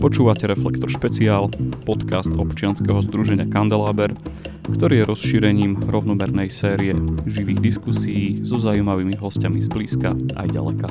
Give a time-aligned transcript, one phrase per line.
[0.00, 1.52] Počúvate Reflektor špeciál,
[1.84, 4.16] podcast občianskeho združenia Kandelaber,
[4.64, 6.96] ktorý je rozšírením rovnomernej série
[7.28, 10.88] živých diskusí so zaujímavými hostiami z blízka aj ďaleka.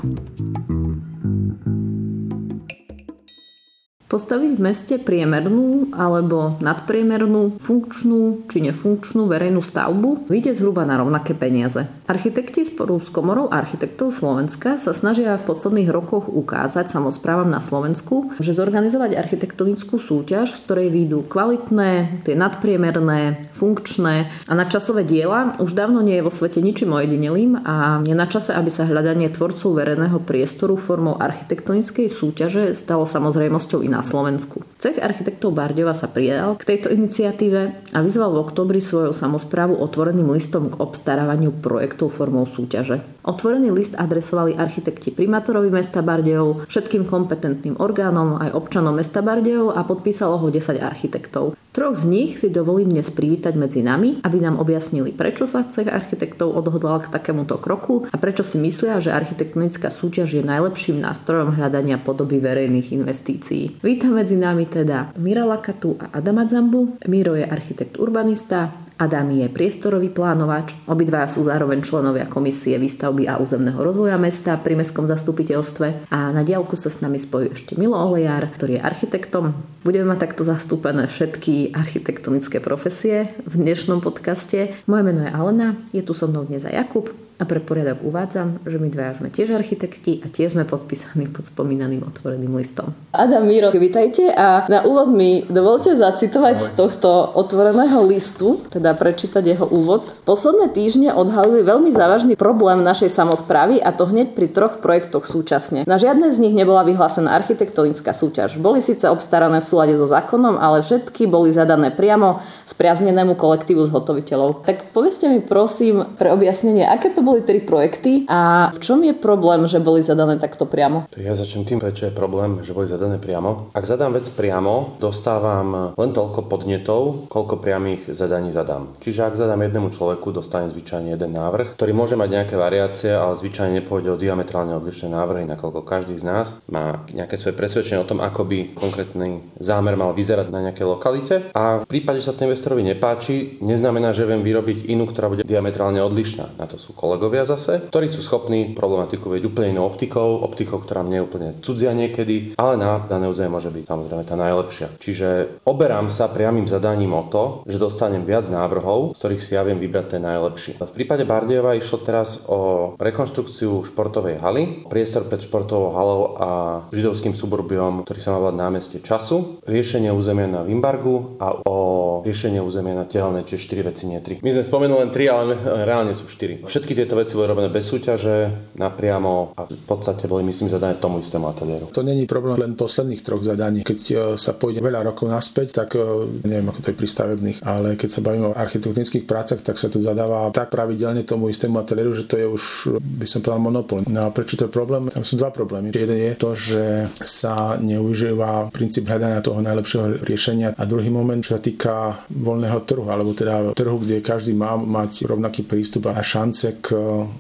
[4.10, 11.34] Postaviť v meste priemernú alebo nadpriemernú, funkčnú či nefunkčnú verejnú stavbu vyjde zhruba na rovnaké
[11.34, 11.90] peniaze.
[12.10, 18.34] Architekti spolu s komorou architektov Slovenska sa snažia v posledných rokoch ukázať samozprávam na Slovensku,
[18.42, 25.78] že zorganizovať architektonickú súťaž, z ktorej výjdu kvalitné, tie nadpriemerné, funkčné a nadčasové diela, už
[25.78, 29.78] dávno nie je vo svete ničím ojedinelým a je na čase, aby sa hľadanie tvorcov
[29.78, 34.66] verejného priestoru formou architektonickej súťaže stalo samozrejmosťou iná na Slovensku.
[34.82, 37.62] Cech architektov Bardeva sa pridal k tejto iniciatíve
[37.94, 41.54] a vyzval v oktobri svoju samozprávu otvoreným listom k obstarávaniu
[42.00, 43.04] projektov formou súťaže.
[43.28, 49.84] Otvorený list adresovali architekti primátorovi mesta Bardejov, všetkým kompetentným orgánom aj občanom mesta Bardejov a
[49.84, 51.60] podpísalo ho 10 architektov.
[51.76, 55.92] Troch z nich si dovolím dnes privítať medzi nami, aby nám objasnili, prečo sa cech
[55.92, 61.60] architektov odhodlal k takémuto kroku a prečo si myslia, že architektonická súťaž je najlepším nástrojom
[61.60, 63.84] hľadania podoby verejných investícií.
[63.86, 66.98] Vítam medzi nami teda Mira Lakatu a Adama Zambu.
[67.06, 73.40] Miro je architekt urbanista, Adam je priestorový plánovač, obidva sú zároveň členovia komisie výstavby a
[73.40, 77.96] územného rozvoja mesta pri mestskom zastupiteľstve a na diálku sa s nami spojí ešte Milo
[77.96, 79.56] Olejar, ktorý je architektom.
[79.88, 84.76] Budeme mať takto zastúpené všetky architektonické profesie v dnešnom podcaste.
[84.84, 87.29] Moje meno je Alena, je tu so mnou dnes aj Jakub.
[87.40, 91.48] A pre poriadok uvádzam, že my dvaja sme tiež architekti a tiež sme podpísaní pod
[91.48, 92.92] spomínaným otvoreným listom.
[93.16, 97.08] Adam Miro, vítajte a na úvod mi dovolte zacitovať z tohto
[97.40, 100.04] otvoreného listu, teda prečítať jeho úvod.
[100.28, 105.88] Posledné týždne odhalili veľmi závažný problém našej samozprávy a to hneď pri troch projektoch súčasne.
[105.88, 108.60] Na žiadne z nich nebola vyhlásená architektonická súťaž.
[108.60, 114.68] Boli síce obstarané v súlade so zákonom, ale všetky boli zadané priamo spriaznenému kolektívu zhotoviteľov.
[114.68, 119.14] Tak povedzte mi prosím pre objasnenie, aké to boli tri projekty a v čom je
[119.14, 121.06] problém, že boli zadané takto priamo?
[121.14, 123.70] Ja začnem tým, prečo je problém, že boli zadané priamo.
[123.78, 128.90] Ak zadám vec priamo, dostávam len toľko podnetov, koľko priamých zadaní zadám.
[128.98, 133.38] Čiže ak zadám jednému človeku, dostanem zvyčajne jeden návrh, ktorý môže mať nejaké variácie, ale
[133.38, 138.10] zvyčajne nepôjde o diametrálne odlišné návrhy, nakoľko každý z nás má nejaké svoje presvedčenie o
[138.10, 141.36] tom, ako by konkrétny zámer mal vyzerať na nejakej lokalite.
[141.54, 145.46] A v prípade, že sa to investorovi nepáči, neznamená, že viem vyrobiť inú, ktorá bude
[145.46, 146.58] diametrálne odlišná.
[146.58, 150.80] Na to sú kolegovia kolegovia zase, ktorí sú schopní problematiku vedieť úplne inou optikou, optikou,
[150.80, 154.88] ktorá mne je úplne cudzia niekedy, ale na dané územie môže byť samozrejme tá najlepšia.
[155.04, 159.68] Čiže oberám sa priamým zadaním o to, že dostanem viac návrhov, z ktorých si ja
[159.68, 160.80] viem vybrať ten najlepší.
[160.80, 166.50] V prípade Bardejova išlo teraz o rekonštrukciu športovej haly, priestor pred športovou halou a
[166.96, 171.76] židovským suburbiom, ktorý sa má volať námestie času, riešenie územia na Vimbargu a o
[172.24, 174.40] riešenie územia na Tehelnej, čiže 4 veci, nie 3.
[174.40, 175.52] My sme spomenuli len 3, ale
[175.84, 176.64] reálne sú 4.
[176.64, 181.18] Všetky tieto veci boli robené bez súťaže, napriamo a v podstate boli, myslím, zadané tomu
[181.18, 181.90] istému ateliéru.
[181.90, 183.82] To není problém len posledných troch zadaní.
[183.82, 186.06] Keď e, sa pôjde veľa rokov naspäť, tak e,
[186.46, 189.90] neviem, ako to je pri stavebných, ale keď sa bavíme o architektonických prácach, tak sa
[189.90, 192.64] to zadáva tak pravidelne tomu istému ateliéru, že to je už,
[193.02, 194.06] by som povedal, monopol.
[194.06, 195.10] No a prečo to je problém?
[195.10, 195.90] Tam sú dva problémy.
[195.90, 201.58] Jeden je to, že sa neužíva princíp hľadania toho najlepšieho riešenia a druhý moment, čo
[201.58, 206.78] sa týka voľného trhu, alebo teda trhu, kde každý má mať rovnaký prístup a šance
[206.86, 206.89] k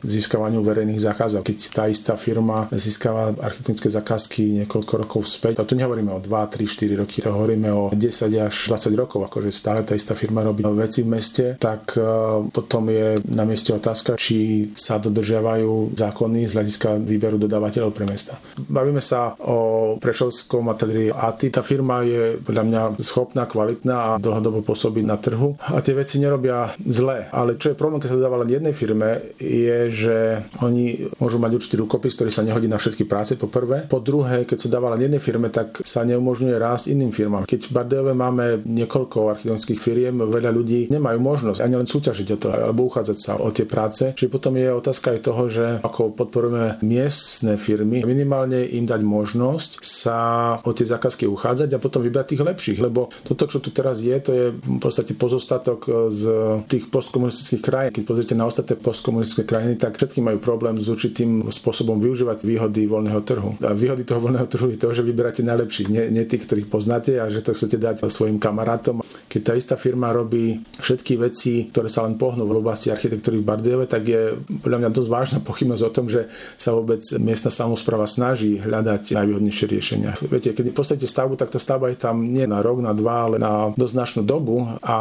[0.03, 1.43] získavaniu verejných zákazok.
[1.45, 6.27] Keď tá istá firma získava architektonické zakázky niekoľko rokov späť, a tu nehovoríme o 2,
[6.27, 7.99] 3, 4 roky, to hovoríme o 10
[8.39, 12.03] až 20 rokov, akože stále tá istá firma robí veci v meste, tak e,
[12.49, 18.37] potom je na mieste otázka, či sa dodržiavajú zákony z hľadiska výberu dodávateľov pre mesta.
[18.57, 21.47] Bavíme sa o prešovskom ateliéri ATI.
[21.49, 25.55] Tá firma je podľa mňa schopná, kvalitná a dlhodobo pôsobiť na trhu.
[25.59, 27.27] A tie veci nerobia zle.
[27.31, 30.17] Ale čo je problém, keď sa dodáva len jednej firme, je, že
[30.59, 33.87] oni môžu mať určitý rukopis, ktorý sa nehodí na všetky práce, po prvé.
[33.87, 37.47] Po druhé, keď sa dáva len jednej firme, tak sa neumožňuje rásť iným firmám.
[37.47, 42.37] Keď v Bardejove máme niekoľko architektonických firiem, veľa ľudí nemajú možnosť ani len súťažiť o
[42.37, 44.11] to, alebo uchádzať sa o tie práce.
[44.13, 49.71] Čiže potom je otázka aj toho, že ako podporujeme miestne firmy, minimálne im dať možnosť
[49.79, 50.19] sa
[50.61, 54.15] o tie zákazky uchádzať a potom vybrať tých lepších, lebo toto, čo tu teraz je,
[54.19, 56.23] to je v podstate pozostatok z
[56.67, 57.93] tých postkomunistických krajín.
[57.95, 62.41] Keď pozriete na ostatné postkomunistické severské krajiny, tak všetky majú problém s určitým spôsobom využívať
[62.41, 63.51] výhody voľného trhu.
[63.61, 67.21] A výhody toho voľného trhu je to, že vyberáte najlepších, nie, nie tých, ktorých poznáte
[67.21, 69.05] a že to chcete dať svojim kamarátom.
[69.29, 73.45] Keď tá istá firma robí všetky veci, ktoré sa len pohnú v oblasti architektúry v
[73.45, 74.33] Bardejove, tak je
[74.65, 76.25] podľa mňa dosť vážna pochybnosť o tom, že
[76.57, 80.11] sa vôbec miestna samozpráva snaží hľadať najvýhodnejšie riešenia.
[80.25, 83.37] Viete, keď postavíte stavbu, tak tá stavba je tam nie na rok, na dva, ale
[83.37, 84.97] na dosť značnú dobu a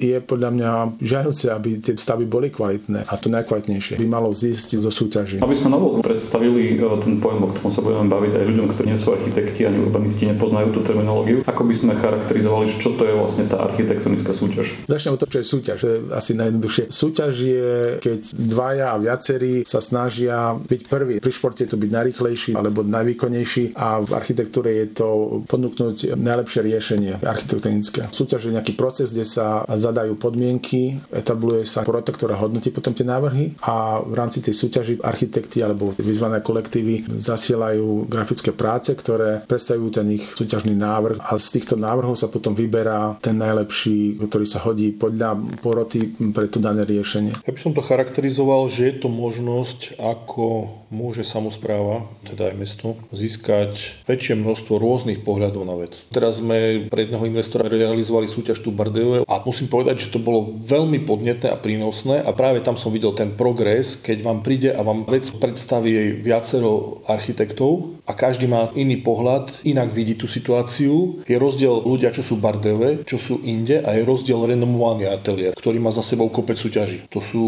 [0.00, 4.80] je podľa mňa žiaduce, aby tie stavby boli kvalitné a to najkvalitnejšie by malo zísť
[4.80, 5.42] zo súťaží.
[5.42, 8.86] Aby sme novú predstavili e, ten pojem, o ktorom sa budeme baviť aj ľuďom, ktorí
[8.92, 13.14] nie sú architekti ani urbanisti, nepoznajú tú terminológiu, ako by sme charakterizovali, čo to je
[13.16, 14.76] vlastne tá architektonická súťaž?
[14.86, 15.78] Začnem to, čo je súťaž.
[15.80, 16.84] To je asi najjednoduchšie.
[16.90, 17.70] Súťaž je,
[18.00, 21.14] keď dvaja a viacerí sa snažia byť prvý.
[21.18, 25.08] Pri športe je to byť najrychlejší alebo najvýkonnejší a v architektúre je to
[25.46, 28.06] ponúknuť najlepšie riešenie architektonické.
[28.10, 33.06] Súťaž je nejaký proces, kde sa zadajú podmienky, etabluje sa porota, ktorá hodnotí potom tie
[33.06, 39.90] návrhy a v rámci tej súťaži architekti alebo vyzvané kolektívy zasielajú grafické práce, ktoré predstavujú
[39.90, 44.62] ten ich súťažný návrh a z týchto návrhov sa potom vyberá ten najlepší, ktorý sa
[44.62, 47.34] hodí podľa poroty pre to dané riešenie.
[47.46, 52.98] Ja by som to charakterizoval, že je to možnosť, ako môže samozpráva, teda aj mesto,
[53.14, 56.02] získať väčšie množstvo rôznych pohľadov na vec.
[56.10, 60.58] Teraz sme pre jedného investora realizovali súťaž tu Bardejove a musím povedať, že to bolo
[60.58, 64.84] veľmi podnetné a prínosné a práve tam som videl ten progres, keď vám príde a
[64.84, 71.24] vám vec predstaví viacero architektov a každý má iný pohľad, inak vidí tú situáciu.
[71.24, 75.80] Je rozdiel ľudia, čo sú Bardejove, čo sú inde a je rozdiel renomovaný ateliér, ktorý
[75.80, 77.08] má za sebou kopec súťaží.
[77.08, 77.44] To sú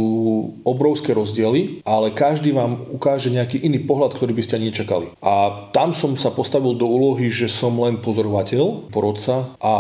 [0.65, 5.12] obrovské rozdiely, ale každý vám ukáže nejaký iný pohľad, ktorý by ste ani nečakali.
[5.21, 9.75] A tam som sa postavil do úlohy, že som len pozorovateľ, porodca a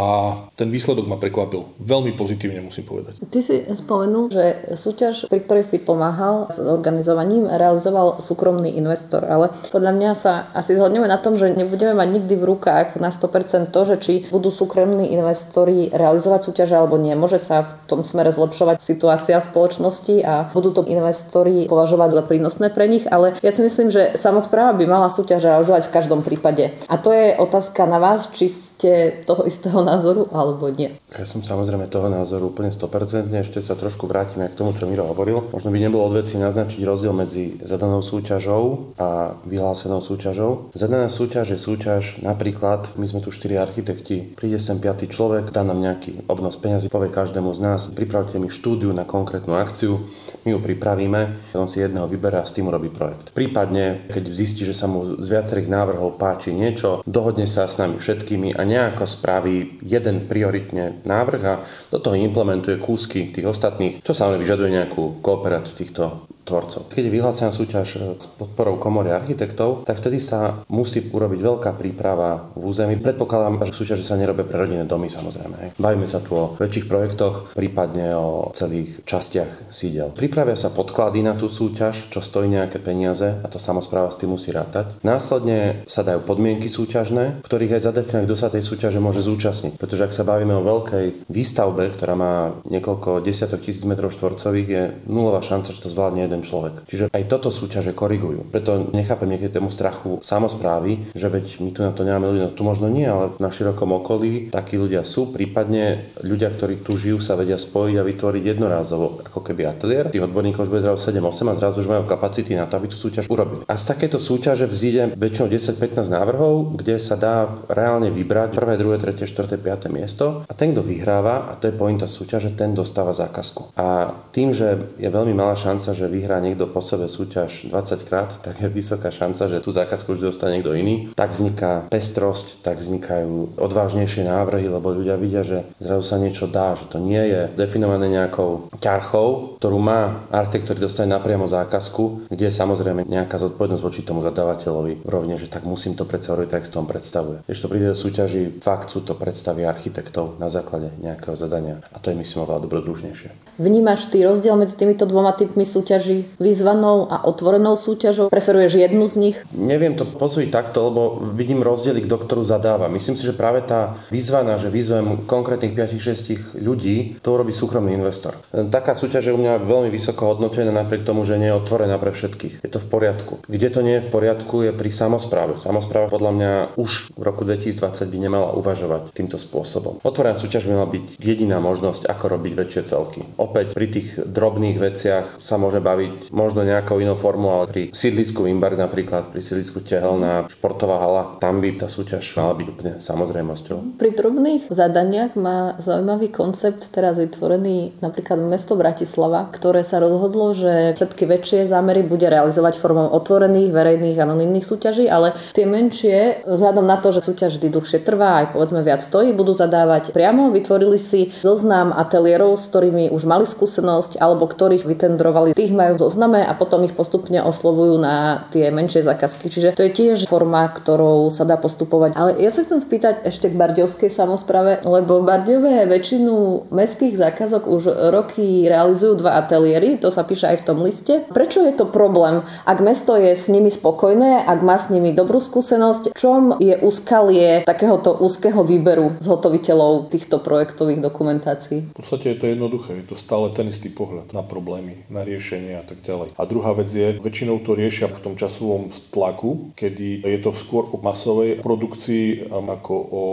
[0.58, 1.64] ten výsledok ma prekvapil.
[1.80, 3.16] Veľmi pozitívne musím povedať.
[3.22, 4.44] Ty si spomenul, že
[4.74, 6.01] súťaž, pri ktorej si pomáhal
[6.50, 11.94] s organizovaním, realizoval súkromný investor, ale podľa mňa sa asi zhodneme na tom, že nebudeme
[11.94, 16.98] mať nikdy v rukách na 100% to, že či budú súkromní investori realizovať súťaže alebo
[16.98, 17.12] nie.
[17.14, 22.66] Môže sa v tom smere zlepšovať situácia spoločnosti a budú to investori považovať za prínosné
[22.72, 26.72] pre nich, ale ja si myslím, že samozpráva by mala súťaž realizovať v každom prípade.
[26.88, 30.94] A to je otázka na vás, či ste toho istého názoru alebo nie.
[31.12, 33.30] Ja som samozrejme toho názoru úplne 100%.
[33.30, 35.50] Ešte sa trošku vrátime k tomu, čo Miro hovoril.
[35.52, 40.72] Možno by nebolo od veci naznačiť rozdiel medzi zadanou súťažou a vyhlásenou súťažou.
[40.72, 45.60] Zadaná súťaž je súťaž napríklad, my sme tu štyri architekti, príde sem piatý človek, dá
[45.60, 50.00] nám nejaký obnos peniazy, povie každému z nás, pripravte mi štúdiu na konkrétnu akciu,
[50.42, 53.30] my ju pripravíme, on si jedného vyberá a s tým urobí projekt.
[53.30, 57.98] Prípadne, keď zistí, že sa mu z viacerých návrhov páči niečo, dohodne sa s nami
[57.98, 61.54] všetkými a nejako spraví jeden prioritne návrh a
[61.94, 66.90] do toho implementuje kúsky tých ostatných, čo sa vyžaduje nejakú kooperáciu týchto tvorcov.
[66.90, 71.70] Keď je vyhlásená súťaž e, s podporou komory architektov, tak vtedy sa musí urobiť veľká
[71.78, 72.98] príprava v území.
[72.98, 75.78] Predpokladám, že súťaže sa nerobia pre rodinné domy samozrejme.
[75.78, 80.10] Bavíme sa tu o väčších projektoch, prípadne o celých častiach sídel.
[80.12, 84.34] Pripravia sa podklady na tú súťaž, čo stojí nejaké peniaze a to samozpráva s tým
[84.34, 84.98] musí rátať.
[85.06, 89.78] Následne sa dajú podmienky súťažné, v ktorých aj zadefinuje, kto sa tej súťaže môže zúčastniť.
[89.78, 92.34] Pretože ak sa bavíme o veľkej výstavbe, ktorá má
[92.66, 96.88] niekoľko desiatok tisíc metrov štvorcových, je nulová šanca, že to zvládne jeden človek.
[96.88, 98.48] Čiže aj toto súťaže korigujú.
[98.48, 102.50] Preto nechápem niekedy tému strachu samozprávy, že veď my tu na to nemáme ľudí, no
[102.56, 107.20] tu možno nie, ale na širokom okolí takí ľudia sú, prípadne ľudia, ktorí tu žijú,
[107.20, 110.08] sa vedia spojiť a vytvoriť jednorázovo ako keby ateliér.
[110.08, 112.96] Tých odborníkov už bude zrazu 7-8 a zrazu už majú kapacity na to, aby tú
[112.96, 113.68] súťaž urobili.
[113.68, 118.96] A z takéto súťaže vzíde väčšinou 10-15 návrhov, kde sa dá reálne vybrať prvé, druhé,
[118.96, 123.12] tretie, štvrté, piaté miesto a ten, kto vyhráva, a to je pointa súťaže, ten dostáva
[123.12, 123.74] zákazku.
[123.76, 128.06] A tým, že je veľmi malá šanca, že vy vyhrá niekto po sebe súťaž 20
[128.06, 131.10] krát, tak je vysoká šanca, že tú zákazku už dostane niekto iný.
[131.18, 136.78] Tak vzniká pestrosť, tak vznikajú odvážnejšie návrhy, lebo ľudia vidia, že zrazu sa niečo dá,
[136.78, 142.46] že to nie je definované nejakou ťarchou, ktorú má architekt, ktorý dostane napriamo zákazku, kde
[142.48, 146.64] je samozrejme nejaká zodpovednosť voči tomu zadávateľovi rovne, že tak musím to predsa robiť tak,
[146.72, 147.44] tom predstavuje.
[147.44, 152.00] Keď to príde do súťaži, fakt sú to predstavy architektov na základe nejakého zadania a
[152.00, 153.60] to je myslím oveľa dobrodružnejšie.
[153.60, 156.11] Vnímaš ty rozdiel medzi týmito dvoma typmi súťaží?
[156.12, 158.28] Súťaži, vyzvanou a otvorenou súťažou?
[158.28, 159.36] Preferuješ jednu z nich?
[159.54, 161.02] Neviem to posúdiť takto, lebo
[161.32, 162.92] vidím rozdiely, kto ktorú zadáva.
[162.92, 168.36] Myslím si, že práve tá vyzvaná, že vyzvem konkrétnych 5-6 ľudí, to urobí súkromný investor.
[168.52, 172.12] Taká súťaž je u mňa veľmi vysoko hodnotená napriek tomu, že nie je otvorená pre
[172.12, 172.64] všetkých.
[172.64, 173.32] Je to v poriadku.
[173.48, 175.56] Kde to nie je v poriadku, je pri samozpráve.
[175.56, 180.02] Samozpráva podľa mňa už v roku 2020 by nemala uvažovať týmto spôsobom.
[180.02, 183.20] Otvorená súťaž by mala byť jediná možnosť, ako robiť väčšie celky.
[183.38, 187.82] Opäť pri tých drobných veciach sa môže baviť spraviť možno nejakou inou formou, ale pri
[187.94, 192.92] sídlisku Imberg napríklad, pri sídlisku Tehelná, športová hala, tam by tá súťaž mala byť úplne
[192.98, 193.98] samozrejmosťou.
[193.98, 200.96] Pri drobných zadaniach má zaujímavý koncept teraz vytvorený napríklad mesto Bratislava, ktoré sa rozhodlo, že
[200.98, 206.98] všetky väčšie zámery bude realizovať formou otvorených, verejných, anonimných súťaží, ale tie menšie, vzhľadom na
[206.98, 210.50] to, že súťaž vždy dlhšie trvá, aj povedzme viac stojí, budú zadávať priamo.
[210.50, 216.02] Vytvorili si zoznam ateliérov, s ktorými už mali skúsenosť alebo ktorých vytendrovali, tých majú v
[216.02, 219.48] zozname a potom ich postupne oslovujú na tie menšie zákazky.
[219.48, 222.16] Čiže to je tiež forma, ktorou sa dá postupovať.
[222.16, 227.82] Ale ja sa chcem spýtať ešte k bardiovskej samozprave, lebo Bardiové väčšinu mestských zákazok už
[228.12, 231.14] roky realizujú dva ateliéry, to sa píše aj v tom liste.
[231.30, 232.44] Prečo je to problém?
[232.64, 237.66] Ak mesto je s nimi spokojné, ak má s nimi dobrú skúsenosť, čom je úskalie
[237.66, 241.92] takéhoto úzkeho výberu zhotoviteľov týchto projektových dokumentácií?
[241.92, 245.76] V podstate je to jednoduché, je to stále ten istý pohľad na problémy, na riešenie
[245.82, 246.38] a tak ďalej.
[246.38, 250.86] A druhá vec je, väčšinou to riešia v tom časovom tlaku, kedy je to skôr
[250.86, 253.24] o masovej produkcii ako o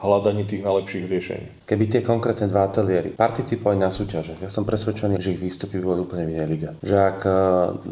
[0.00, 1.57] hľadaní tých najlepších riešení.
[1.68, 6.00] Keby tie konkrétne dva ateliéry participovali na súťaže, ja som presvedčený, že ich výstupy boli
[6.00, 6.68] úplne v inej lige.
[6.80, 7.32] Že ak e,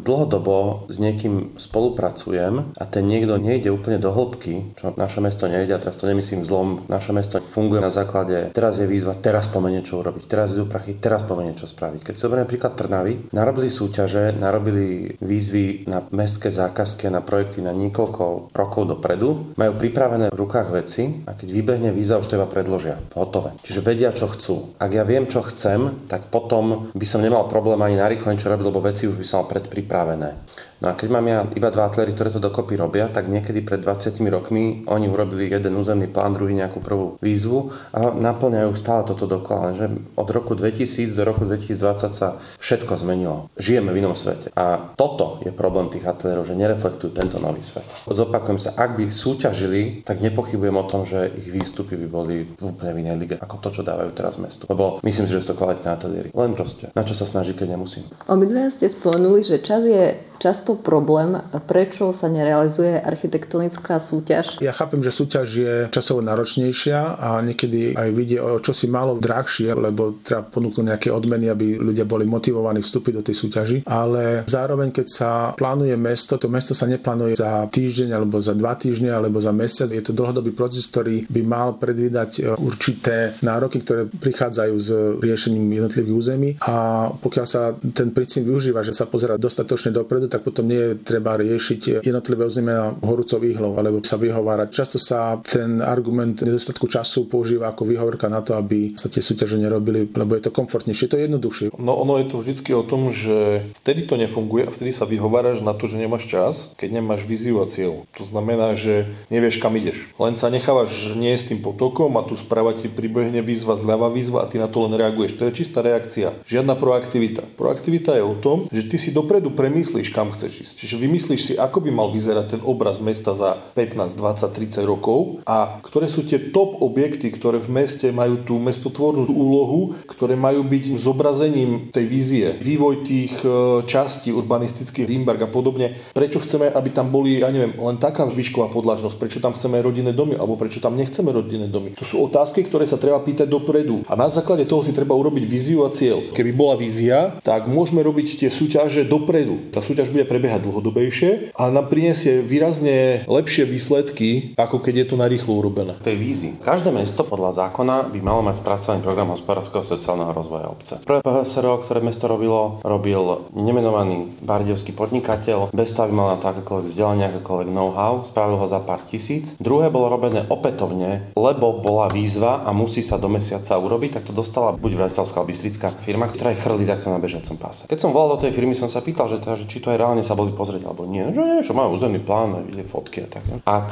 [0.01, 5.77] dlhodobo s niekým spolupracujem a ten niekto nejde úplne do hĺbky, čo naše mesto nejde,
[5.77, 9.85] a teraz to nemyslím zlom, naše mesto funguje na základe, teraz je výzva, teraz pomenie
[9.85, 12.01] čo urobiť, teraz idú prachy, teraz pomenie čo spraviť.
[12.01, 18.49] Keď zoberieme príklad Trnavy, narobili súťaže, narobili výzvy na mestské zákazky na projekty na niekoľko
[18.57, 22.97] rokov dopredu, majú pripravené v rukách veci a keď vybehne výzva, už to iba predložia.
[23.13, 23.53] Hotové.
[23.67, 24.79] Čiže vedia, čo chcú.
[24.79, 28.63] Ak ja viem, čo chcem, tak potom by som nemal problém ani narýchlo niečo robiť,
[28.63, 30.29] lebo veci už by som mal predpripravené.
[30.77, 33.81] No a keď mám ja iba dva ateliéry, ktoré to dokopy robia, tak niekedy pred
[33.81, 39.25] 20 rokmi oni urobili jeden územný plán, druhý nejakú prvú výzvu a naplňajú stále toto
[39.25, 39.73] dokola.
[39.73, 43.49] Že od roku 2000 do roku 2020 sa všetko zmenilo.
[43.57, 44.53] Žijeme v inom svete.
[44.53, 47.85] A toto je problém tých ateliérov, že nereflektujú tento nový svet.
[48.05, 52.61] Zopakujem sa, ak by súťažili, tak nepochybujem o tom, že ich výstupy by boli v
[52.61, 54.69] úplne v inej lige, ako to, čo dávajú teraz mestu.
[54.69, 56.29] Lebo myslím si, že sú to kvalitné ateliéry.
[56.37, 58.05] Len proste, na čo sa snaží, keď nemusím.
[58.29, 64.61] Obidve ste spomenuli, že čas je často problém, prečo sa nerealizuje architektonická súťaž.
[64.63, 69.73] Ja chápem, že súťaž je časovo náročnejšia a niekedy aj vidie o čosi málo drahšie,
[69.73, 73.77] lebo treba ponúknuť nejaké odmeny, aby ľudia boli motivovaní vstúpiť do tej súťaži.
[73.89, 78.77] Ale zároveň, keď sa plánuje mesto, to mesto sa neplánuje za týždeň alebo za dva
[78.77, 79.89] týždne alebo za mesiac.
[79.89, 86.15] Je to dlhodobý proces, ktorý by mal predvídať určité nároky, ktoré prichádzajú s riešením jednotlivých
[86.15, 90.77] území a pokiaľ sa ten princíp využíva, že sa pozera dostatočne dopredu, tak potom nie
[90.77, 94.67] je treba riešiť jednotlivé ozemia horúcov výhlov alebo sa vyhovárať.
[94.71, 99.59] Často sa ten argument nedostatku času používa ako výhovorka na to, aby sa tie súťaže
[99.59, 101.65] nerobili, lebo je to komfortnejšie, to je jednoduchšie.
[101.79, 105.63] No ono je to vždy o tom, že vtedy to nefunguje a vtedy sa vyhováraš
[105.63, 108.03] na to, že nemáš čas, keď nemáš víziu a cieľ.
[108.17, 110.11] To znamená, že nevieš kam ideš.
[110.17, 114.43] Len sa nechávaš nie s tým potokom a tu správa ti pribehne výzva, zľava výzva
[114.43, 115.37] a ty na to len reaguješ.
[115.37, 116.33] To je čistá reakcia.
[116.49, 117.45] Žiadna proaktivita.
[117.55, 120.73] Proaktivita je o tom, že ty si dopredu premyslíš, kam chceš ísť.
[120.81, 125.45] Čiže vymyslíš si, ako by mal vyzerať ten obraz mesta za 15, 20, 30 rokov
[125.45, 130.65] a ktoré sú tie top objekty, ktoré v meste majú tú mestotvornú úlohu, ktoré majú
[130.65, 132.45] byť zobrazením tej vízie.
[132.57, 135.93] Vývoj tých e, častí urbanistických, Rimberg a podobne.
[136.17, 140.17] Prečo chceme, aby tam boli, ja neviem, len taká výšková podlažnosť, prečo tam chceme rodinné
[140.17, 141.93] domy, alebo prečo tam nechceme rodinné domy.
[141.93, 144.01] To sú otázky, ktoré sa treba pýtať dopredu.
[144.09, 146.33] A na základe toho si treba urobiť víziu a cieľ.
[146.33, 149.69] Keby bola vízia, tak môžeme robiť tie súťaže dopredu.
[149.69, 155.05] Tá súťaž súťaž bude prebiehať dlhodobejšie a nám priniesie výrazne lepšie výsledky, ako keď je
[155.11, 155.99] to na rýchlo urobené.
[155.99, 156.49] Tej vízi.
[156.63, 161.03] Každé mesto podľa zákona by malo mať spracovaný program hospodárskeho sociálneho rozvoja obce.
[161.03, 166.47] Prvé PHSRO, ktoré mesto robilo, robil nemenovaný bardiovský podnikateľ, bez toho, aby mal na to
[166.55, 169.59] akékoľvek vzdelanie, akékoľvek know-how, spravil ho za pár tisíc.
[169.59, 174.33] Druhé bolo robené opätovne, lebo bola výzva a musí sa do mesiaca urobiť, tak to
[174.33, 177.89] dostala buď Vreselská bystrická firma, ktorá je chrli takto na bežiacom páse.
[177.91, 179.96] Keď som volal do tej firmy, som sa pýtal, že, teda, že či to je
[179.97, 181.25] reálne sa boli pozrieť, alebo nie.
[181.33, 183.43] Že nie, čo majú územný plán, ide fotky a tak.
[183.65, 183.89] Ak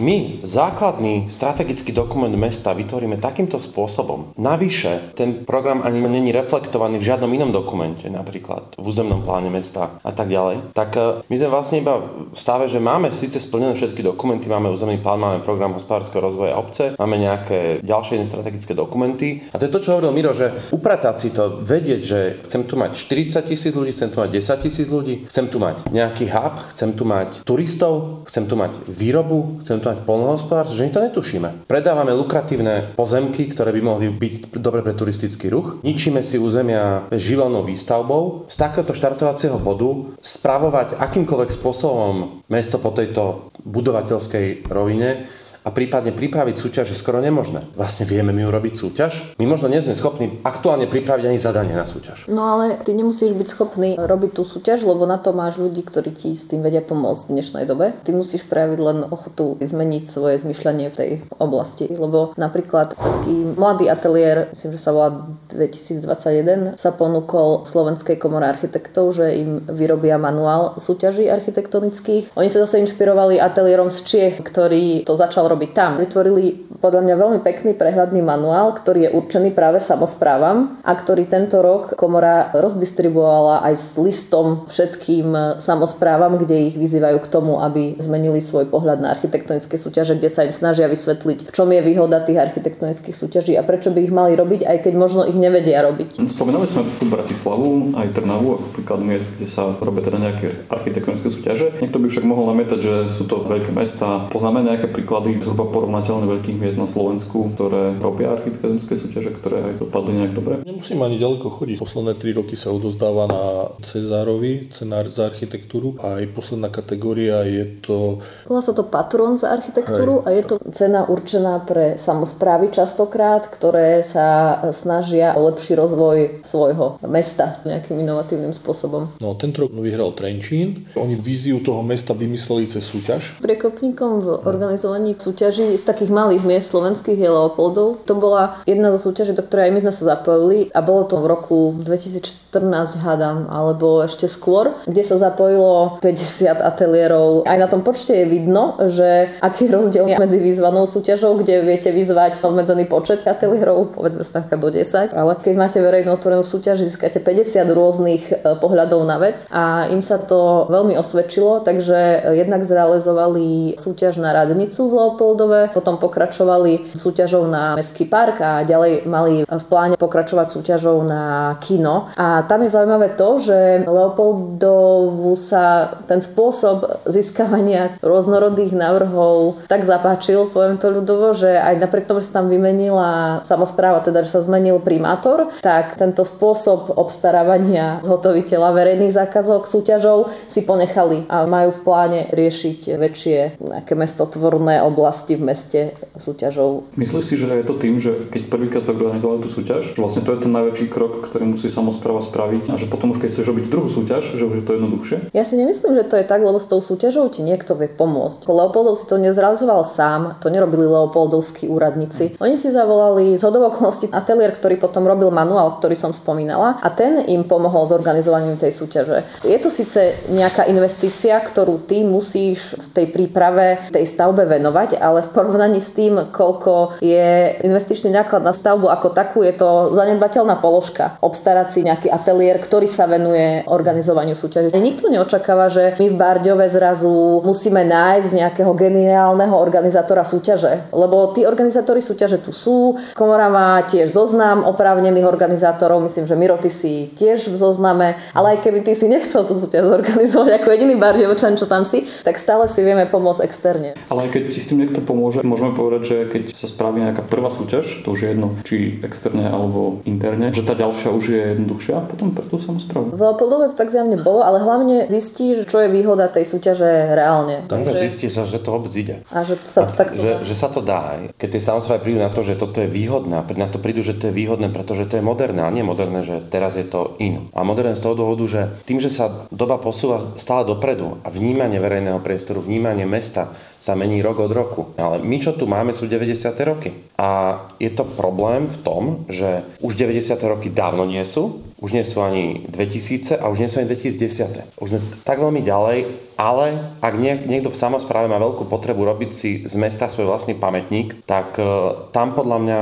[0.00, 7.08] my základný strategický dokument mesta vytvoríme takýmto spôsobom, navyše ten program ani není reflektovaný v
[7.12, 11.48] žiadnom inom dokumente, napríklad v územnom pláne mesta a tak ďalej, tak e, my sme
[11.52, 12.00] vlastne iba
[12.32, 16.56] v stave, že máme síce splnené všetky dokumenty, máme územný plán, máme program hospodárskeho rozvoja
[16.56, 19.44] obce, máme nejaké ďalšie strategické dokumenty.
[19.52, 22.18] A to je to, čo hovoril Miro, že upratať si to, vedieť, že
[22.48, 25.76] chcem tu mať 40 tisíc ľudí, chcem tu mať 10 tisíc ľudí, chcem tu mať
[25.90, 30.92] nejaký hub, chcem tu mať turistov, chcem tu mať výrobu, chcem mať polnohospodárstvo, že my
[30.94, 31.48] to netušíme.
[31.66, 35.82] Predávame lukratívne pozemky, ktoré by mohli byť dobre pre turistický ruch.
[35.82, 38.46] Ničíme si územia živelnou výstavbou.
[38.46, 45.26] Z takéhoto štartovacieho bodu spravovať akýmkoľvek spôsobom mesto po tejto budovateľskej rovine
[45.62, 47.62] a prípadne pripraviť súťaž je skoro nemožné.
[47.78, 49.12] Vlastne vieme my urobiť súťaž?
[49.38, 52.26] My možno nie sme schopní aktuálne pripraviť ani zadanie na súťaž.
[52.26, 56.10] No ale ty nemusíš byť schopný robiť tú súťaž, lebo na to máš ľudí, ktorí
[56.10, 57.94] ti s tým vedia pomôcť v dnešnej dobe.
[58.02, 63.86] Ty musíš prejaviť len ochotu zmeniť svoje zmyšľanie v tej oblasti, lebo napríklad taký mladý
[63.86, 70.74] ateliér, myslím, že sa volá 2021, sa ponúkol Slovenskej komore architektov, že im vyrobia manuál
[70.80, 72.34] súťaží architektonických.
[72.34, 76.00] Oni sa zase inšpirovali ateliérom z Čiech, ktorý to začal robiť tam.
[76.00, 81.60] Vytvorili podľa mňa veľmi pekný prehľadný manuál, ktorý je určený práve samozprávam a ktorý tento
[81.60, 88.40] rok komora rozdistribuovala aj s listom všetkým samozprávam, kde ich vyzývajú k tomu, aby zmenili
[88.40, 92.40] svoj pohľad na architektonické súťaže, kde sa im snažia vysvetliť, v čom je výhoda tých
[92.40, 96.18] architektonických súťaží a prečo by ich mali robiť, aj keď možno ich nevedia robiť.
[96.30, 101.28] Spomínali sme tu Bratislavu, aj Trnavu ako príklad miest, kde sa robia teda nejaké architektonické
[101.28, 101.74] súťaže.
[101.82, 104.30] Niekto by však mohol namietať, že sú to veľké mesta.
[104.30, 109.74] Poznáme nejaké príklady zhruba porovnateľne veľkých miest na Slovensku, ktoré robia architektonické súťaže, ktoré aj
[109.82, 110.54] dopadli nejak dobre?
[110.62, 111.76] Nemusím ani ďaleko chodiť.
[111.82, 117.82] Posledné tri roky sa odozdáva na Cezárovi, cenár za architektúru a aj posledná kategória je
[117.82, 118.22] to...
[118.46, 120.26] Volá sa to patron za architektúru Hej.
[120.26, 127.02] a je to cena určená pre samozprávy častokrát, ktoré sa snažia o lepší rozvoj svojho
[127.10, 129.18] mesta nejakým inovatívnym spôsobom.
[129.18, 130.86] No, tento rok vyhral Trenčín.
[130.94, 133.40] Oni víziu toho mesta vymysleli cez súťaž.
[133.42, 138.04] Priekopníkom v organizovaní súťaží z takých malých miest slovenských je Leopoldov.
[138.04, 141.16] To bola jedna zo súťaží, do ktorej aj my sme sa zapojili a bolo to
[141.16, 147.48] v roku 2014 hádam, alebo ešte skôr, kde sa zapojilo 50 ateliérov.
[147.48, 151.88] Aj na tom počte je vidno, že aký je rozdiel medzi výzvanou súťažou, kde viete
[151.88, 157.24] vyzvať obmedzený počet ateliérov, povedzme sa do 10, ale keď máte verejnú otvorenú súťaž, získate
[157.24, 163.80] 50 rôznych e, pohľadov na vec a im sa to veľmi osvedčilo, takže jednak zrealizovali
[163.80, 169.64] súťaž na radnicu v Leopoldove, potom pokračovali súťažou na Mestský park a ďalej mali v
[169.70, 172.10] pláne pokračovať súťažou na kino.
[172.18, 180.50] A tam je zaujímavé to, že Leopoldovu sa ten spôsob získavania rôznorodých návrhov tak zapáčil,
[180.50, 184.42] poviem to ľudovo, že aj napriek tomu, že sa tam vymenila samozpráva, teda že sa
[184.42, 191.82] zmenil primátor, tak tento spôsob obstarávania zhotoviteľa verejných zákazok súťažov si ponechali a majú v
[191.86, 195.80] pláne riešiť väčšie nejaké mestotvorné oblasti v meste
[196.18, 196.88] súťažou.
[196.98, 200.34] Myslíš si, že je to tým, že keď prvýkrát zorganizovali tú súťaž, že vlastne to
[200.34, 203.64] je ten najväčší krok, ktorý musí samozpráva spraviť a že potom už keď chceš robiť
[203.70, 205.16] druhú súťaž, že už je to jednoduchšie?
[205.32, 208.44] Ja si nemyslím, že to je tak, lebo s tou súťažou ti niekto vie pomôcť.
[208.48, 212.36] Leopoldov si to nezrealizoval sám, to nerobili Leopoldovskí úradníci.
[212.42, 217.22] Oni si zavolali z okolností ateliér, ktorý potom robil manuál, ktorý som spomínala a ten
[217.28, 219.24] im pomohol s organizovaním tej súťaže.
[219.46, 225.22] Je to síce nejaká investícia, ktorú ty musíš v tej príprave tej stavbe venovať, ale
[225.22, 230.58] v porovnaní s tým, koľko je investičný náklad na stavbu ako takú, je to zanedbateľná
[230.58, 231.16] položka.
[231.22, 234.74] Obstarať si nejaký ateliér, ktorý sa venuje organizovaniu súťaže.
[234.74, 241.46] Nikto neočakáva, že my v Barďove zrazu musíme nájsť nejakého geniálneho organizátora súťaže, lebo tí
[241.46, 242.98] organizátori súťaže tu sú.
[243.14, 248.56] Komora má tiež zoznam oprávnených organizátorov, myslím, že Miro, ty si tiež v zozname, ale
[248.56, 252.36] aj keby ty si nechcel tú súťaž zorganizovať ako jediný Barďovčan, čo tam si, tak
[252.36, 253.94] stále si vieme pomôcť externe.
[254.10, 257.22] Ale aj keď ti s tým niekto pomôže, môžeme povedať, že keď sa spraví nejaká
[257.22, 261.40] prvá súťaž, to už je jedno, či externe alebo interne, že tá ďalšia už je
[261.54, 263.14] jednoduchšia potom pre tú samozprávu.
[263.14, 267.64] V Leopoldove to tak zjavne bolo, ale hlavne zistíš, čo je výhoda tej súťaže reálne.
[267.70, 269.22] Takže zistíš, že to vôbec ide.
[269.30, 271.18] A že sa to takto že, že sa to dá.
[271.38, 274.16] Keď tie samozprávy prídu na to, že toto je výhodné, a na to prídu, že
[274.16, 277.50] to je výhodné, pretože to je moderné, a nie moderné, že teraz je to in.
[277.52, 281.78] A moderné z toho dôvodu, že tým, že sa doba posúva stále dopredu a vnímanie
[281.78, 284.71] verejného priestoru, vnímanie mesta sa mení rok od roku.
[284.96, 286.32] Ale my, čo tu máme, sú 90.
[286.64, 286.90] roky.
[287.20, 290.32] A je to problém v tom, že už 90.
[290.48, 294.78] roky dávno nie sú, už nie sú ani 2000 a už nie sú ani 2010.
[294.78, 295.98] Už sme tak veľmi ďalej,
[296.42, 301.22] ale ak niekto v samozpráve má veľkú potrebu robiť si z mesta svoj vlastný pamätník,
[301.22, 301.62] tak e,
[302.10, 302.80] tam podľa mňa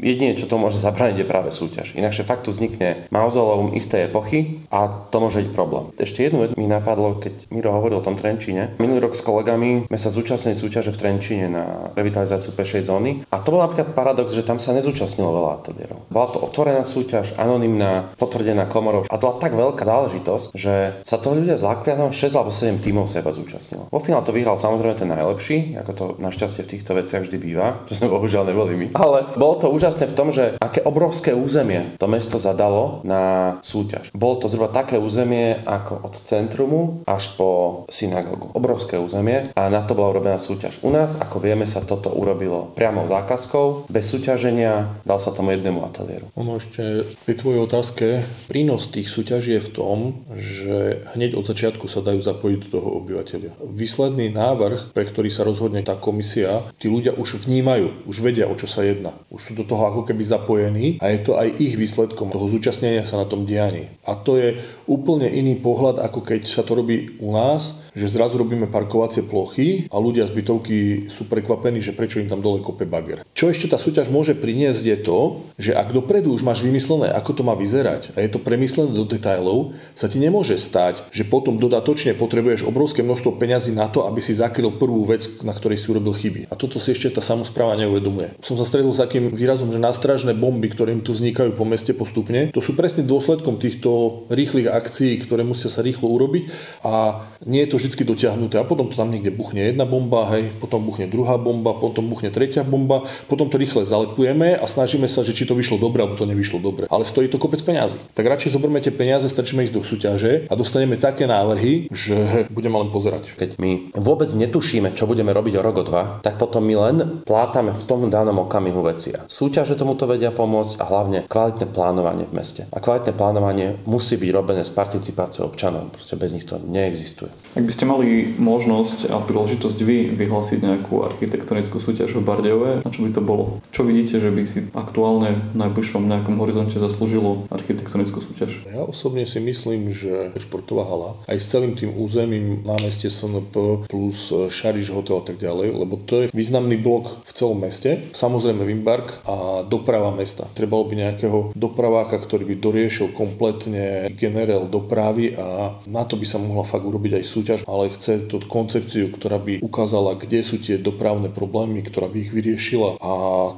[0.00, 1.92] jedine, čo to môže zabrániť, je práve súťaž.
[1.92, 5.92] Inakšie fakt tu vznikne mauzoleum istej epochy a to môže byť problém.
[6.00, 8.80] Ešte jednu vec mi napadlo, keď Miro hovoril o tom Trenčíne.
[8.80, 13.44] Minulý rok s kolegami sme sa zúčastnili súťaže v Trenčíne na revitalizáciu pešej zóny a
[13.44, 16.08] to bol napríklad paradox, že tam sa nezúčastnilo veľa ateliérov.
[16.08, 21.20] Bola to otvorená súťaž, anonymná, potvrdená komorou a to bola tak veľká záležitosť, že sa
[21.20, 23.90] toho ľudia a 6 alebo 7 tímov mimo seba zúčastnilo.
[23.90, 27.82] Vo finále to vyhral samozrejme ten najlepší, ako to našťastie v týchto veciach vždy býva,
[27.90, 28.86] čo sme bohužiaľ neboli my.
[28.94, 34.14] Ale bolo to úžasné v tom, že aké obrovské územie to mesto zadalo na súťaž.
[34.14, 38.54] Bolo to zhruba také územie ako od centrumu až po synagógu.
[38.54, 40.78] Obrovské územie a na to bola urobená súťaž.
[40.86, 45.82] U nás, ako vieme, sa toto urobilo priamo zákazkou, bez súťaženia, dal sa tomu jednému
[45.82, 46.30] ateliéru.
[46.38, 48.06] Ono ešte pri tvojej otázke,
[48.46, 49.98] prínos tých súťaží je v tom,
[50.36, 53.54] že hneď od začiatku sa dajú zapojiť do toho obyvateľia.
[53.62, 58.58] Výsledný návrh, pre ktorý sa rozhodne tá komisia, tí ľudia už vnímajú, už vedia, o
[58.58, 59.14] čo sa jedná.
[59.30, 63.06] Už sú do toho ako keby zapojení a je to aj ich výsledkom toho zúčastnenia
[63.06, 63.86] sa na tom dianí.
[64.02, 64.58] A to je
[64.90, 69.86] úplne iný pohľad, ako keď sa to robí u nás, že zrazu robíme parkovacie plochy
[69.92, 70.76] a ľudia z bytovky
[71.12, 73.20] sú prekvapení, že prečo im tam dole kope bager.
[73.36, 75.20] Čo ešte tá súťaž môže priniesť je to,
[75.60, 79.04] že ak dopredu už máš vymyslené, ako to má vyzerať a je to premyslené do
[79.04, 84.24] detailov, sa ti nemôže stať, že potom dodatočne potrebuješ obrovské množstvo peňazí na to, aby
[84.24, 86.48] si zakryl prvú vec, na ktorej si urobil chyby.
[86.48, 88.32] A toto si ešte tá samozpráva neuvedomuje.
[88.40, 92.48] Som sa stretol s takým výrazom, že nástražné bomby, ktoré tu vznikajú po meste postupne,
[92.50, 96.48] to sú presne dôsledkom týchto rýchlych akcií, ktoré musia sa rýchlo urobiť
[96.82, 100.48] a nie je to vždy dotiahnuté a potom to tam niekde buchne jedna bomba, hej,
[100.62, 105.26] potom buchne druhá bomba, potom buchne tretia bomba, potom to rýchle zalepujeme a snažíme sa,
[105.26, 106.86] že či to vyšlo dobre alebo to nevyšlo dobre.
[106.88, 107.98] Ale stojí to kopec peňazí.
[108.14, 112.78] Tak radšej zoberme tie peniaze, stačíme ísť do súťaže a dostaneme také návrhy, že budeme
[112.78, 113.34] len pozerať.
[113.34, 116.96] Keď my vôbec netušíme, čo budeme robiť o rok o dva, tak potom my len
[117.26, 119.10] plátame v tom danom okamihu veci.
[119.26, 122.62] Súťaže tomuto vedia pomôcť a hlavne kvalitné plánovanie v meste.
[122.70, 125.90] A kvalitné plánovanie musí byť robené s participáciou občanov.
[125.90, 127.34] Proste bez nich to neexistuje.
[127.52, 132.88] Ak by ste mali možnosť a príležitosť vy vyhlásiť nejakú architektonickú súťaž v Bardejove, na
[132.88, 133.60] čo by to bolo?
[133.68, 138.64] Čo vidíte, že by si aktuálne v najbližšom nejakom horizonte zaslúžilo architektonickú súťaž?
[138.64, 144.32] Ja osobne si myslím, že športová hala aj s celým tým územím námestie SNP plus
[144.32, 148.00] Šariš hotel a tak ďalej, lebo to je významný blok v celom meste.
[148.16, 150.48] Samozrejme Wimbark a doprava mesta.
[150.56, 156.40] Trebalo by nejakého dopraváka, ktorý by doriešil kompletne generál dopravy a na to by sa
[156.40, 160.78] mohla fakt urobiť aj súťaž, ale chce to koncepciu, ktorá by ukázala, kde sú tie
[160.78, 162.98] dopravné problémy, ktorá by ich vyriešila.
[163.02, 163.12] A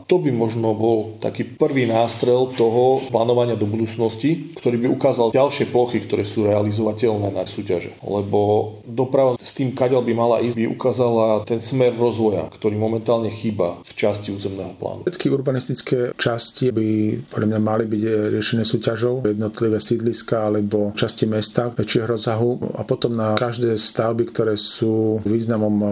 [0.05, 5.71] to by možno bol taký prvý nástrel toho plánovania do budúcnosti, ktorý by ukázal ďalšie
[5.71, 7.97] plochy, ktoré sú realizovateľné na súťaže.
[8.05, 13.29] Lebo doprava s tým, kadeľ by mala ísť, by ukázala ten smer rozvoja, ktorý momentálne
[13.29, 15.07] chýba v časti územného plánu.
[15.07, 16.87] Všetky urbanistické časti by
[17.29, 18.03] podľa mňa mali byť
[18.35, 24.55] riešené súťažou, jednotlivé sídliska alebo časti mesta väčšieho rozsahu a potom na každé stavby, ktoré
[24.55, 25.87] sú významom e,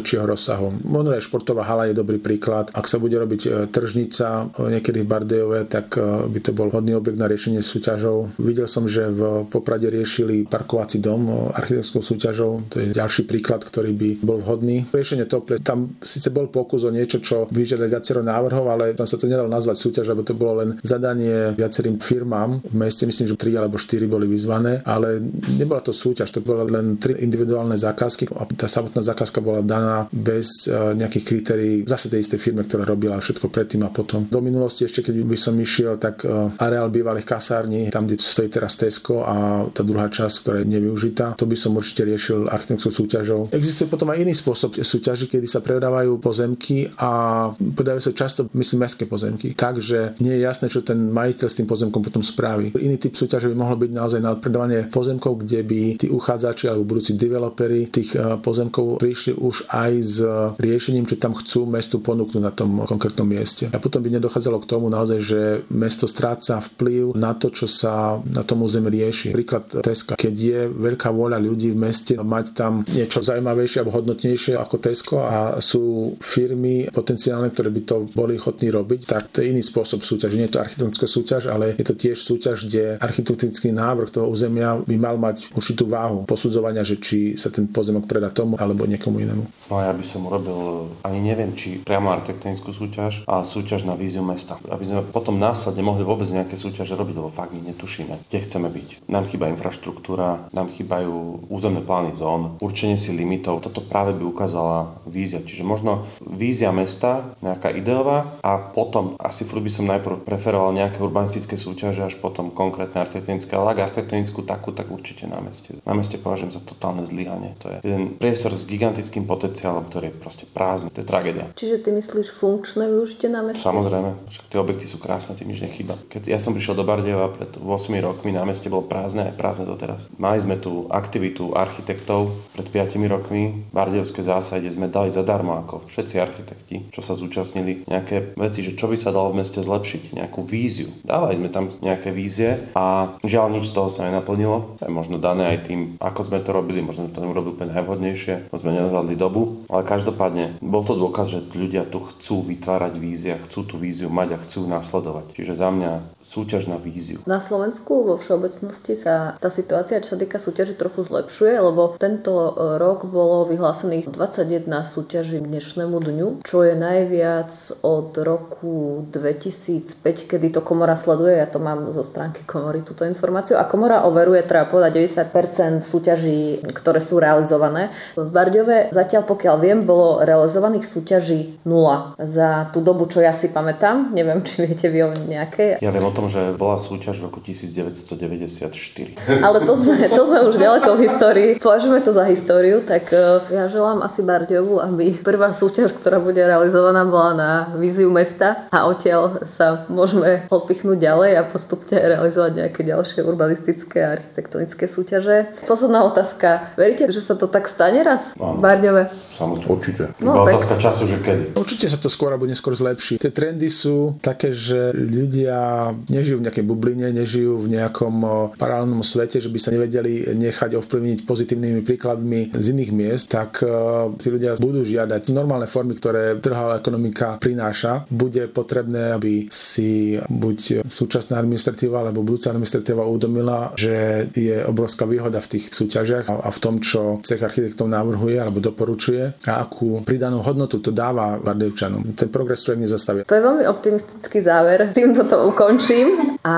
[0.00, 0.82] väčšieho rozsahu.
[0.84, 2.72] Možno aj športová hala je dobrý príklad.
[2.72, 4.44] Ak sa bude robiť e, tržnica e,
[4.78, 8.36] niekedy v Bardejove, tak by to bol hodný objekt na riešenie súťažov.
[8.40, 12.68] Videl som, že v Poprade riešili parkovací dom architektskou súťažou.
[12.72, 14.84] To je ďalší príklad, ktorý by bol vhodný.
[14.90, 19.16] Riešenie to, tam síce bol pokus o niečo, čo vyžiada viacero návrhov, ale tam sa
[19.16, 22.62] to nedalo nazvať súťaž, lebo to bolo len zadanie viacerým firmám.
[22.64, 25.20] V meste myslím, že tri alebo štyri boli vyzvané, ale
[25.56, 30.06] nebola to súťaž, to bolo len tri individuálne zákazky a tá samotná zákazka bola daná
[30.14, 34.30] bez e, nejakých kritérií zase tej istej firme, ktorá robila všetko predtým a potom.
[34.30, 36.30] Do minulosti ešte, keď by som išiel, tak e,
[36.62, 41.34] areál bývalých kasární, tam, kde stojí teraz Tesco a tá druhá časť, ktorá je nevyužitá,
[41.34, 43.40] to by som určite riešil architektskou súťažou.
[43.50, 48.86] Existuje potom aj iný spôsob súťaži, kedy sa predávajú pozemky a predávajú sa často, myslím,
[48.86, 49.56] mestské pozemky.
[49.56, 52.76] Takže nie je jasné, čo ten majiteľ s tým pozemkom potom spraví.
[52.78, 56.86] Iný typ súťaže by mohlo byť naozaj na predávanie pozemkov, kde by tí uchádzači alebo
[56.86, 60.16] budúci developeri tých eh, pozemkov prišli už aj s
[60.56, 63.68] riešením, čo tam chcú mestu ponúknuť na tom konkrétnom mieste.
[63.72, 65.40] A potom by nedochádzalo k tomu naozaj, že
[65.72, 69.32] mesto stráca vplyv na to, čo sa na tom území rieši.
[69.32, 70.14] Príklad Teska.
[70.14, 75.16] Keď je veľká vôľa ľudí v meste mať tam niečo zaujímavejšie alebo hodnotnejšie ako Tesco
[75.24, 80.02] a sú firmy potenciálne, ktoré by to boli ochotní robiť, tak to je iný spôsob
[80.02, 80.36] súťaže.
[80.36, 84.78] Nie je to architektonická súťaž, ale je to tiež súťaž, kde architektonický návrh toho územia
[84.82, 89.22] by mal mať určitú váhu posudzovania, že či sa ten pozemok predá tomu alebo niekomu
[89.22, 89.46] inému.
[89.70, 94.26] No ja by som urobil, ani neviem, či priamo architektonickú súťaž, ale súťaž na víziu
[94.26, 94.58] mesta.
[94.66, 98.66] Aby sme potom následne mohli vôbec nejaké súťaže robiť, lebo fakt my netušíme, kde chceme
[98.66, 99.06] byť.
[99.06, 103.62] Nám chýba infraštruktúra, nám chýbajú územné plány zón, určenie si limitov.
[103.62, 105.42] Toto práve by ukázala vízia.
[105.42, 111.02] Čiže možno vízia mesta, nejaká ideová a potom asi furt by som najprv preferoval nejaké
[111.02, 115.76] urbanistické súťaže, až potom konkrétne architektonické, ale ak architektonickú takú, tak určite na meste.
[115.82, 117.52] Na meste považujem za totálne zlyhanie.
[117.60, 120.88] To je jeden priestor s gigantickým potenciálom, ktorý je proste prázdny.
[120.94, 121.46] To je tragédia.
[121.52, 123.60] Čiže ty myslíš funkčné využitie na meste?
[123.60, 125.98] Samozrejme, však tie objekty sú krásne, tým nič nechýba.
[126.08, 127.66] Keď ja som prišiel do Bardejova pred 8
[128.00, 130.08] rokmi, na meste bolo prázdne, aj prázdne doteraz.
[130.16, 135.88] Mali sme tu aktivitu architektov pred 5 rokmi v Bardejovskej zásade sme dali zadarmo ako
[135.88, 140.14] všetci architekti, čo sa zúčastnili, nejaké veci, že čo by sa dalo v meste zlepšiť,
[140.14, 140.92] nejakú víziu.
[141.02, 144.78] Dávali sme tam nejaké vízie a žiaľ nič z toho sa nenaplnilo.
[144.78, 148.54] To je možno dané aj tým, ako sme to robili, možno to neurobili úplne najvhodnejšie,
[148.54, 153.34] možno sme nezvládli dobu, ale každopádne bol to dôkaz, že ľudia tu chcú vytvárať vízie,
[153.46, 155.34] chcú tú víziu mať a chcú následovať.
[155.34, 157.22] Čiže za mňa súťaž na víziu.
[157.30, 162.34] Na Slovensku vo všeobecnosti sa tá situácia, čo sa týka súťaži, trochu zlepšuje, lebo tento
[162.34, 162.50] e,
[162.82, 167.50] rok bolo vyhlásených 21 súťaží k dnešnému dňu, čo je najviac
[167.86, 173.54] od roku 2005, kedy to komora sleduje, ja to mám zo stránky komory túto informáciu
[173.54, 177.90] a komora overuje, treba povedať, 90% súťaží, ktoré sú realizované.
[178.16, 183.50] V Bardiove zatiaľ, pokiaľ viem, bolo realizovaných súťaží nula za tú dobu, čo ja si
[183.50, 184.14] pamätám.
[184.14, 185.78] Neviem, či viete vy o nejaké.
[185.82, 189.42] Ja viem o tom, že bola súťaž v roku 1994.
[189.42, 191.50] Ale to sme, to sme už ďaleko v histórii.
[191.58, 196.40] Považujeme to za históriu, tak e, ja želám asi Bardiovu, aby prvá súťaž, ktorá bude
[196.40, 202.80] realizovaná, bola na víziu mesta a odtiaľ sa môžeme odpichnúť ďalej a postupne realizovať nejaké
[202.86, 205.50] ďalšie urbanistické a architektonické súťaže.
[205.66, 206.55] Posledná otázka.
[206.76, 209.08] Veríte, že sa to tak stane raz v Bardiove?
[209.36, 209.68] Samozrejme.
[209.68, 210.02] Určite.
[210.24, 211.44] No, tak- otázka času, že kedy.
[211.52, 213.20] Určite sa to skôr alebo neskôr zlepší.
[213.20, 218.14] Tie trendy sú také, že ľudia nežijú v nejakej bubline, nežijú v nejakom
[218.56, 224.16] paralelnom svete, že by sa nevedeli nechať ovplyvniť pozitívnymi príkladmi z iných miest, tak o,
[224.16, 228.08] tí ľudia budú žiadať normálne formy, ktoré trhová ekonomika prináša.
[228.08, 235.38] Bude potrebné, aby si buď súčasná administratíva alebo budúca administratíva uvedomila, že je obrovská výhoda
[235.44, 240.02] v tých súťažiach a a v tom, čo cech architektov navrhuje alebo doporučuje a akú
[240.04, 242.14] pridanú hodnotu to dáva Bardejčanom.
[242.14, 243.26] Ten progres človek nezastavia.
[243.26, 244.90] To je veľmi optimistický záver.
[244.98, 246.56] Týmto to ukončím a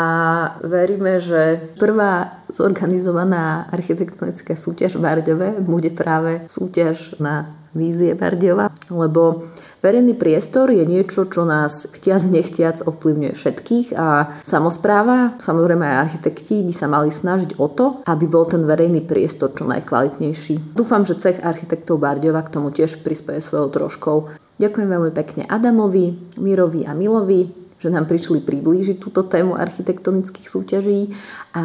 [0.65, 9.53] veríme, že prvá zorganizovaná architektonická súťaž v Bardiove bude práve súťaž na vízie Bardiova, lebo
[9.79, 16.67] Verejný priestor je niečo, čo nás chtiac nechtiac ovplyvňuje všetkých a samozpráva, samozrejme aj architekti
[16.67, 20.75] by sa mali snažiť o to, aby bol ten verejný priestor čo najkvalitnejší.
[20.75, 24.17] Dúfam, že cech architektov Bardiova k tomu tiež prispieje svojou troškou.
[24.59, 27.47] Ďakujem veľmi pekne Adamovi, Mirovi a Milovi,
[27.79, 31.15] že nám prišli priblížiť túto tému architektonických súťaží
[31.55, 31.63] a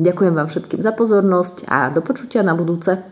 [0.00, 3.11] ďakujem vám všetkým za pozornosť a do počutia na budúce.